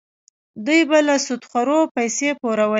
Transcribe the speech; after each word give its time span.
دوی 0.65 0.81
به 0.89 0.99
له 1.07 1.15
سودخورو 1.25 1.79
پیسې 1.95 2.29
پورولې. 2.39 2.69